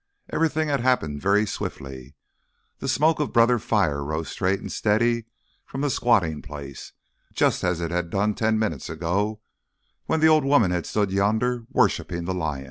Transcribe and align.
Everything 0.33 0.67
had 0.69 0.79
happened 0.79 1.21
very 1.21 1.45
swiftly. 1.45 2.15
The 2.79 2.87
smoke 2.87 3.19
of 3.19 3.31
Brother 3.31 3.59
Fire 3.59 4.03
rose 4.03 4.29
straight 4.29 4.59
and 4.59 4.71
steady 4.71 5.25
from 5.63 5.81
the 5.81 5.91
squatting 5.91 6.41
place, 6.41 6.93
just 7.35 7.63
as 7.63 7.79
it 7.79 7.91
had 7.91 8.09
done 8.09 8.33
ten 8.33 8.57
minutes 8.57 8.89
ago, 8.89 9.41
when 10.07 10.19
the 10.19 10.25
old 10.25 10.43
woman 10.43 10.71
had 10.71 10.87
stood 10.87 11.11
yonder 11.11 11.67
worshipping 11.71 12.25
the 12.25 12.33
lion. 12.33 12.59